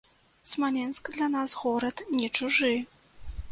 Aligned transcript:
Смаленск 0.51 1.11
для 1.15 1.27
нас 1.35 1.53
горад 1.63 2.01
не 2.09 2.27
чужы. 2.35 2.73